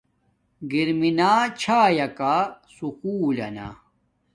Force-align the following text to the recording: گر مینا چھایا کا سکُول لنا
گر 0.71 0.87
مینا 0.99 1.31
چھایا 1.61 2.07
کا 2.17 2.35
سکُول 2.75 3.31
لنا 3.37 3.67